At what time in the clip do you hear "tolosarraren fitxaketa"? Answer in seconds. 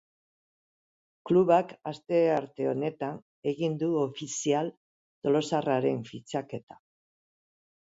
5.29-6.83